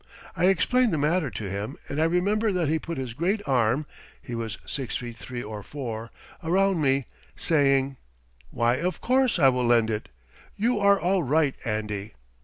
[0.35, 3.85] I explained the matter to him, and I remember that he put his great arm
[4.19, 6.09] (he was six feet three or four)
[6.43, 7.97] around me, saying:
[8.49, 10.09] "Why, of course I will lend it.
[10.55, 12.15] You are all right, Andy."